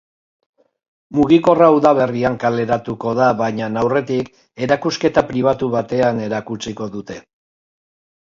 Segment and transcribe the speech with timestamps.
[1.17, 4.33] Mugikorra udaberrian kaleratuko da baina aurretik,
[4.67, 7.19] erakusketa pribatu batean erakutsiko dute.